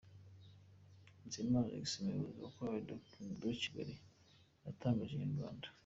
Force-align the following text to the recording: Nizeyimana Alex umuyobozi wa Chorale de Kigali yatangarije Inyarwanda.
Nizeyimana 1.21 1.67
Alex 1.69 1.89
umuyobozi 1.97 2.37
wa 2.41 2.51
Chorale 2.53 2.85
de 3.39 3.49
Kigali 3.61 3.95
yatangarije 4.65 5.15
Inyarwanda. 5.29 5.67